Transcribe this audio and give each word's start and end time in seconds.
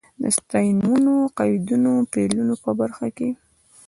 د 0.21 0.23
ستاینومونو، 0.37 1.13
قیدونو، 1.37 1.93
فعلونو 2.11 2.53
په 2.63 2.71
برخه 2.79 3.07
کې. 3.17 3.29